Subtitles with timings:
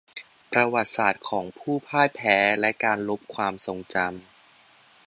[0.51, 4.09] ประวัติศาสตร์ของผู้พ่ายแพ้และการลบความทรงจำ